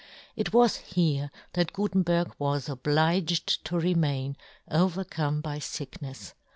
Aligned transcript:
It 0.35 0.51
was 0.51 0.77
here 0.77 1.29
that 1.53 1.73
Gutenberg 1.73 2.33
was 2.39 2.67
obliged 2.67 3.63
to 3.65 3.77
remain, 3.79 4.35
overcome 4.67 5.41
by 5.41 5.59
ficknefs. 5.59 6.33